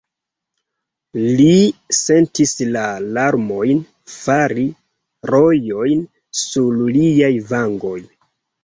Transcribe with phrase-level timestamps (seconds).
[1.41, 1.51] Li
[1.97, 2.87] sentis la
[3.19, 3.85] larmojn
[4.17, 4.67] fari
[5.35, 6.05] rojojn
[6.47, 7.99] sur liaj vangoj.